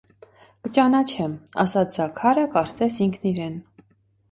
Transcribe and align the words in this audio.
կճանաչեմ,- 0.67 1.35
ասաց 1.65 1.99
Զաքարը, 1.99 2.49
կարծես, 2.57 3.01
ինքն 3.09 3.33
իրեն: 3.35 3.63